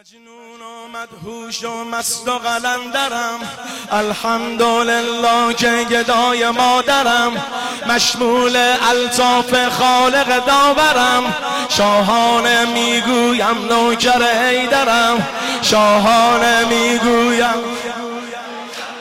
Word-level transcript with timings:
مجنون 0.00 0.60
و 0.60 0.98
مدهوش 0.98 1.64
و 1.64 1.84
مست 1.84 2.28
و 2.28 2.38
قلندرم 2.38 3.40
الحمدلله 3.90 5.54
که 5.54 5.86
گدای 5.90 6.50
مادرم. 6.50 7.32
مشمول 7.88 8.56
الطاف 8.90 9.68
خالق 9.68 10.46
داورم. 10.46 11.34
شاهانه 11.68 12.64
می‌گویم 12.64 13.66
نوکر 13.68 14.22
حیدرم. 14.22 15.28
شاهانه 15.62 16.64
می‌گویم 16.64 17.54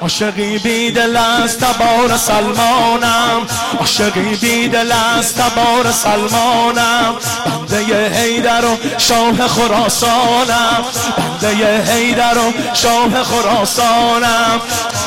عاشقی 0.00 0.58
بیدل 0.58 1.16
است 1.16 1.60
تبار 1.60 2.16
سلمانم. 2.16 3.46
عاشقی 3.78 4.34
بیدل 4.40 4.92
است 4.92 5.38
تبار 5.38 5.92
سلمانم. 5.92 7.14
بنده 7.46 8.08
حیدر 8.08 8.64
و 8.64 8.76
شاه 8.98 9.48
خراسانم. 9.48 10.84
بنده 11.16 11.82
حیدر 11.92 12.38
و 12.38 12.52
شاه 12.74 13.24
خراسانم. 13.24 14.60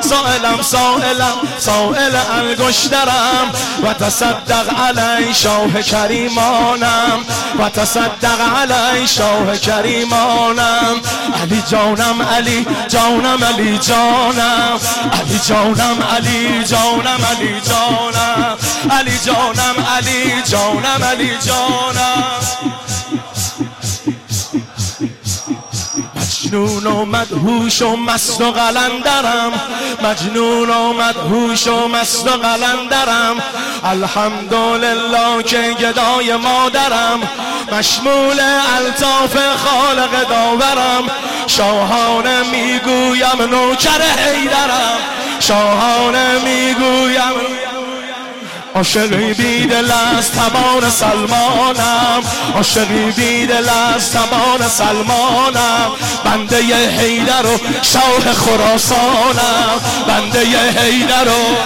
سائلم 0.00 0.62
سائلم 0.62 1.36
سائل 1.58 2.16
انگشترم 2.16 3.52
و 3.82 3.92
تصدق 3.94 4.80
علی 4.80 5.34
شاه 5.34 5.82
کریمانم. 5.82 7.24
و 7.58 7.68
تصدق 7.68 8.40
علی 8.56 9.08
شاه 9.08 9.56
کریمانم. 9.56 11.00
علی 11.34 11.62
جانم 11.70 12.22
علی 12.22 12.66
جانم 12.88 13.44
علی 13.44 13.78
جانم. 13.78 14.78
علی 15.12 15.38
جانم 15.48 16.02
علی 16.16 16.64
جانم 16.64 17.24
علی 17.30 17.60
جانم. 17.60 18.56
علی 18.90 19.18
جانم 19.24 19.84
علی 19.96 20.42
جانم 20.42 21.04
علی 21.04 21.30
جانم. 21.44 22.65
مجنون 26.56 26.86
و 26.86 27.04
مدهوش 27.04 27.82
و 27.82 27.96
مست 27.96 28.40
و 28.40 28.52
قلندرم 28.52 29.52
مجنون 30.02 30.70
و 30.70 30.92
مدهوش 30.92 31.66
و 31.66 31.88
مست 31.88 32.28
و 32.28 32.30
قلندرم 32.30 33.36
الحمدلله 33.84 35.42
که 35.42 35.76
گدای 35.80 36.36
مادرم. 36.36 37.20
مشمول 37.72 38.40
الطاف 38.76 39.36
خالق 39.56 40.28
داورم. 40.28 41.04
شاهانه 41.46 42.42
می‌گویم 42.42 43.42
نوکر 43.50 44.02
حیدرم. 44.02 44.98
شاهانه 45.40 46.38
می‌گویم 46.38 47.32
عاشقی 48.76 49.34
بیدل 49.34 49.90
از 50.18 50.32
تبار 50.32 50.90
سلمانم. 50.90 52.22
عاشقی 52.54 53.10
بیدل 53.10 53.68
از 53.68 54.12
تبار 54.12 54.68
سلمانم. 54.68 55.90
بنده 56.24 56.58
حیدر 56.98 57.46
و 57.46 57.58
شاه 57.82 58.32
خراسانم. 58.32 59.80
بنده 60.08 60.40
حیدر 60.80 61.28
و 61.28 61.56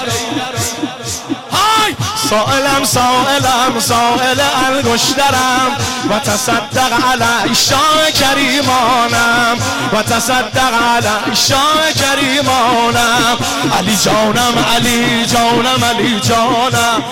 سائلم 2.31 2.84
سائلم 2.84 3.81
سائل 3.81 4.41
انگشترم. 4.41 5.77
و 6.11 6.19
تصدق 6.19 6.92
علی 7.12 7.55
شاه 7.55 8.11
کریمانم. 8.11 9.56
و 9.92 10.03
تصدق 10.03 10.75
علی 10.75 11.36
شاه 11.36 11.92
کریمانم. 11.92 13.36
علی 13.78 13.97
جانم 13.97 14.64
علی 14.75 15.27
جانم 15.27 15.84
علی 15.84 16.20
جانم. 16.20 17.03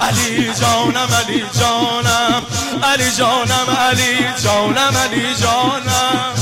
علی 0.00 0.50
جانم 0.60 1.08
علی 1.14 1.44
جانم. 1.60 2.42
علی 2.82 3.10
جانم 3.10 3.76
علی 3.88 4.18
جانم 4.44 4.96
علی 4.96 5.34
جانم. 5.40 6.34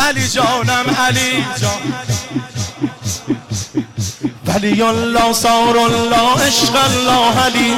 علی 0.00 0.28
جانم 0.28 0.96
علی 0.98 1.44
جانم. 1.60 2.09
ولی 4.54 4.82
الله 4.82 5.32
صار 5.32 5.76
الله 5.76 6.46
عشق 6.46 6.76
الله 6.84 7.44
علی. 7.44 7.76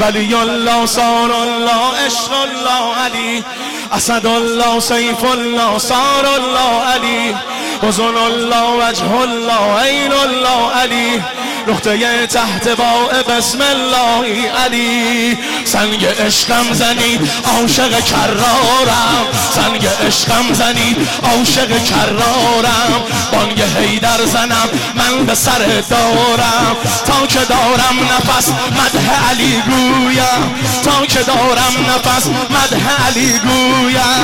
ولی 0.00 0.34
الله 0.34 0.86
صار 0.86 1.30
الله 1.30 2.06
عشق 2.06 2.32
الله 2.32 2.94
علی. 3.04 3.44
اسد 3.92 4.26
الله 4.26 4.80
سیف 4.80 5.24
الله 5.24 5.78
صار 5.78 6.26
الله 6.26 6.94
علی. 6.94 7.34
حزن 7.82 8.16
الله 8.16 8.88
وجه 8.88 9.20
الله 9.20 9.80
عین 9.80 10.12
الله 10.12 10.70
علی. 10.82 11.22
نقطه 11.68 12.26
تحت 12.26 12.68
با 12.68 13.08
بسم 13.28 13.58
الله 13.60 14.50
علی. 14.64 15.38
سنگ 15.64 16.04
عشقم 16.04 16.72
زنی 16.72 17.20
عاشق 17.44 18.00
کرارم. 18.04 19.26
سنگ 19.50 19.86
عشقم 20.06 20.52
زنی 20.52 20.96
عاشق 21.22 21.84
کرارم. 21.84 23.02
بانگ 23.32 23.62
حیدر 23.62 24.24
زنم 24.24 24.68
من 24.94 25.26
به 25.26 25.34
سر 25.34 25.82
دارم. 25.90 26.76
تا 27.06 27.26
که 27.26 27.38
دارم 27.38 27.96
نفس 28.12 28.48
مده 28.48 29.10
علی 29.30 29.62
گویم. 29.66 30.54
تا 30.84 31.06
که 31.06 31.22
دارم 31.22 31.86
نفس 31.88 32.26
مده 32.26 32.82
علی 33.06 33.38
گویم. 33.38 34.15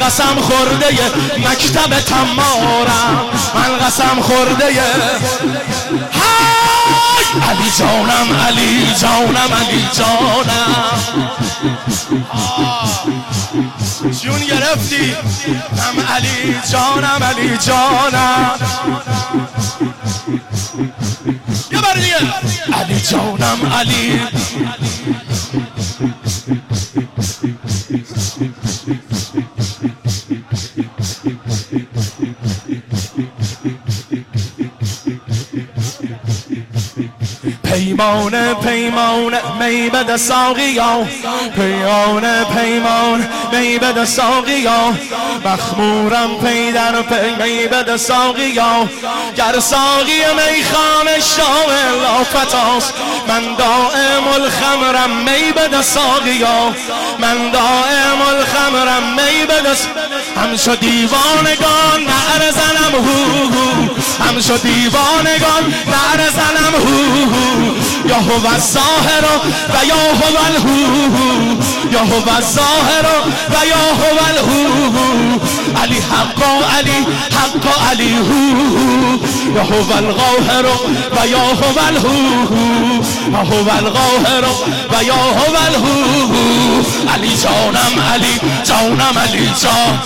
قسم 0.00 0.40
خورده 0.40 0.86
مکتب 1.38 2.00
تمارم. 2.00 3.24
من 3.54 3.86
قسم 3.86 4.20
خورده 4.20 4.64
علی 7.48 7.70
جانم 7.78 8.36
علی 8.46 8.94
جانم 9.00 9.52
علی 9.60 9.88
جانم. 9.92 11.00
جون 14.22 14.40
گرفتی؟ 14.40 15.16
نم 15.72 16.06
علی 16.14 16.60
جانم 16.72 17.22
علی 17.22 17.58
جانم. 17.58 18.50
یه 21.72 21.80
بار 21.80 21.96
علی 22.80 23.00
جانم 23.00 23.72
علی 23.78 24.20
پیمان 37.64 38.54
پیمان 38.54 39.34
می 39.60 39.90
بده 39.90 40.16
ساقیا. 40.16 41.06
پیمان 41.56 42.44
پیمان 42.44 43.28
می 43.52 43.78
بده 43.78 44.04
ساقیا. 44.04 44.94
مخمورم 45.44 46.30
پیدر 46.44 47.02
پی 47.02 47.42
می 47.42 47.66
بده 47.66 47.96
ساقیا. 47.96 48.88
گر 49.36 49.60
ساقی 49.60 50.20
میخانه 50.36 51.20
شاه 51.20 51.92
لافتاست. 52.02 52.94
من 53.28 53.54
دائم 53.54 54.28
الخمرم 54.34 55.10
می 55.10 55.52
بده 55.52 55.82
ساقیا. 55.82 56.74
من 57.18 57.50
دائم 57.50 58.22
الخمرم 58.28 59.02
می 59.12 59.46
بده 59.46 59.76
همشو 60.36 60.74
دیوانگان 60.74 62.00
نعر 62.00 62.50
زنم. 62.50 62.94
هو 62.94 63.44
هو. 63.44 63.79
همشو 64.30 64.56
دیوانگان 64.56 65.74
نعر 65.86 66.28
زنم 66.30 66.74
هو 66.74 67.24
هو 67.24 68.08
یا 68.08 68.16
هو 68.16 68.46
الظاهر 68.54 69.24
و 69.74 69.86
یا 69.86 69.94
هو 69.94 70.36
الهو 70.46 71.56
یا 71.92 72.00
هو 72.00 72.36
الظاهر 72.36 73.06
و 73.50 73.66
یا 73.66 73.76
هو 73.76 74.20
حق 74.24 74.79
علی 76.80 77.06
حق 77.36 77.66
علی 77.90 78.14
هو. 78.16 79.18
یا 79.54 79.62
هو 79.62 79.92
القاهر 79.96 80.66
و 81.12 81.26
یا 81.26 81.38
هو 81.38 81.78
الهو. 81.88 82.54
هو 83.34 83.68
القاهر 83.78 84.44
و 84.92 85.04
یا 85.04 85.14
هو 85.14 85.56
الهو. 85.66 86.82
علی 87.14 87.36
جانم 87.36 87.94
علی 88.12 88.40
جانم 88.64 89.18
علی 89.18 89.50
جان. 89.62 89.98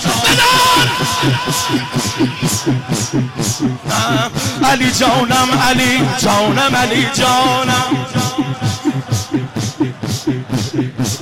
علی 4.71 4.91
جانم 4.91 5.49
علی 5.69 6.01
جانم 6.21 6.75
علی 6.75 7.07
جانم. 7.13 8.05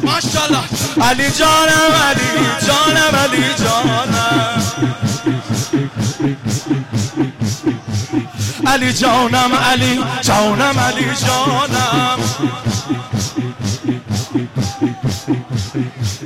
ماشاءالله. 0.03 0.63
علی 1.01 1.31
جانم 1.31 1.94
علی 2.09 2.31
جانم 2.67 3.15
علی 3.23 3.44
جانم. 3.59 5.12
علی 8.67 8.93
جانم 8.93 9.53
علی 9.71 9.99
جانم 10.21 10.79
علی 10.79 11.05
جانم. 11.25 12.19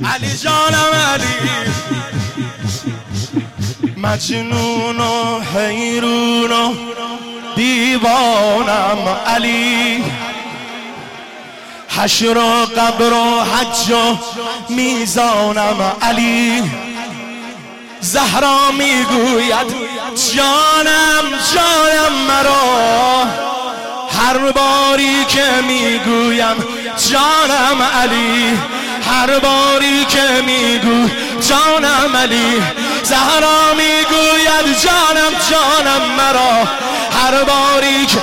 علی 0.04 0.36
جانم 0.36 0.92
علی. 1.12 1.34
مجنون 3.96 5.00
و 5.00 5.40
حیرون 5.40 6.52
و 6.52 6.74
دیوانم 7.56 9.08
علی. 9.26 10.04
حشر 11.88 12.38
و 12.38 12.66
قبر 12.76 13.12
و 13.12 13.40
حج 13.40 13.90
و 13.90 14.16
میزانم 14.74 15.92
علی. 16.02 16.87
زهرا 18.00 18.70
می‌گوید 18.70 19.66
جانم 20.34 21.38
جانم 21.54 22.12
مرا. 22.28 23.24
هر 24.18 24.52
باری 24.52 25.24
که 25.24 25.44
می‌گویم 25.66 26.56
جانم 27.10 27.82
علی. 28.02 28.58
هر 29.10 29.38
باری 29.38 30.04
که 30.04 30.42
میگو 30.46 31.08
جانم 31.48 32.16
علی. 32.16 32.62
زهرا 33.02 33.74
می‌گوید 33.74 34.78
جانم 34.82 35.32
جانم 35.50 36.02
مرا. 36.16 36.68
هر 37.22 37.44
باری 37.44 38.06
که 38.06 38.22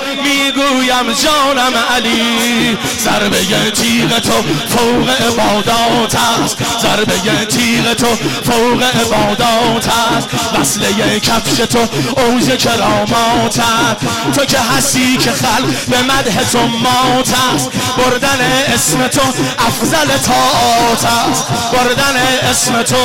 می‌گویم 0.86 1.14
جانم 1.14 1.74
علی. 1.96 2.78
ضربه 3.04 3.72
تیغ 3.72 4.20
تو 4.20 4.32
فوق 4.70 5.10
عبادات 5.10 6.16
است. 6.16 6.58
ضربه 6.82 7.46
تیغ 7.46 7.94
تو 7.94 8.08
فوق 8.44 8.84
عبادات 8.84 9.88
است. 10.18 10.28
وصله 10.60 11.20
کفش 11.20 11.58
تو 11.58 11.80
اوج 12.22 12.58
کرامات 12.58 13.60
است. 13.60 14.06
تو 14.36 14.46
که 14.46 14.58
هستی 14.60 15.18
که 15.18 15.32
خلق 15.32 15.66
به 15.88 16.02
مده 16.02 16.46
تو 16.52 16.60
مات 16.68 17.30
است. 17.56 17.70
بردن 17.98 18.40
اسم 18.74 19.08
تو 19.08 19.22
افضل 19.68 20.08
تاعت 20.18 21.06
است. 21.30 21.46
بردن 21.74 22.16
اسم 22.52 22.82
تو 22.84 22.96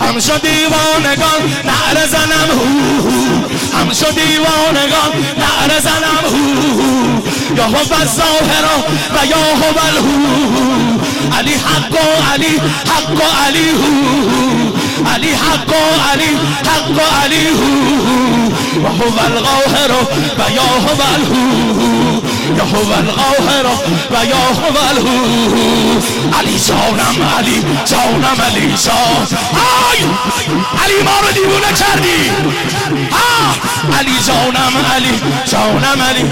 همشو 0.00 0.38
دیوانگان 0.38 1.40
نعر 1.64 2.06
زنم. 2.06 2.50
هو 2.50 3.78
همشو 3.78 4.06
دیوانگان 4.10 5.12
نعر 5.38 5.80
زنم. 5.80 6.19
هو 6.26 7.56
یا 7.56 7.64
هو 7.64 7.76
الظاهر 7.76 8.64
و 9.14 9.26
یا 9.26 9.36
هو 9.36 9.76
الهو. 9.88 10.98
علی 11.38 11.54
حق 11.54 11.92
و 11.92 12.32
علی 12.32 12.60
حق 12.90 13.10
و 13.10 13.46
علی 13.46 13.68
هو. 13.68 13.94
علی 15.14 15.32
حق 15.32 15.68
و 15.68 16.10
علی 16.12 16.38
حق 16.66 16.90
و 16.90 17.24
علی 17.24 17.46
هو. 17.46 18.50
و 18.84 18.88
هو 18.88 19.18
القاهر 19.26 19.92
و 20.38 20.50
یا 20.50 20.62
هو 20.62 21.00
الهو. 21.14 21.99
هو 22.60 22.92
القاهر 22.92 23.66
و 24.10 24.24
یا 24.24 24.36
هو 24.36 24.88
الهو 24.90 26.00
علی 26.38 26.58
جانم 26.68 27.28
علی 27.38 27.64
جانم 27.84 28.40
علی 28.46 28.74
جان. 28.84 29.26
آی! 29.90 29.98
علی 30.84 31.02
ما 31.04 31.20
رو 31.20 31.32
دیوونه 31.32 31.66
کردی. 31.66 32.30
علی 33.98 34.16
جانم 34.26 34.72
علی 34.94 35.20
جانم 35.50 36.02
علی. 36.02 36.24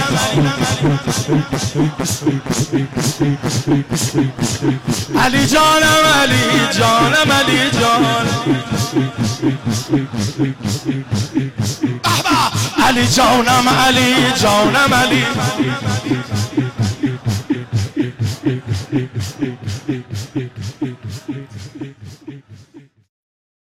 علی 5.25 5.47
جانم 5.47 6.05
علی 6.23 6.45
جانم 6.79 7.33
علی 7.33 7.71
جان. 7.81 8.27
علی 12.89 13.07
جانم 13.07 13.69
علی 13.69 14.15
جانم 14.43 14.95
علی. 14.95 15.27
sleep, 18.89 19.11
sleep, 19.21 19.59
sleep, 19.69 20.07
sleep. 20.15 20.48